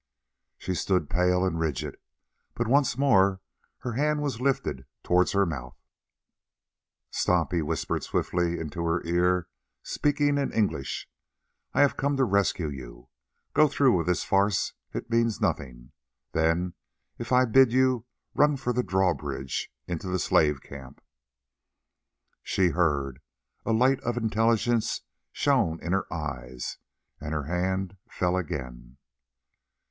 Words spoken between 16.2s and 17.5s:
Then, if I